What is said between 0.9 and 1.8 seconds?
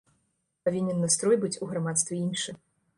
настрой быць у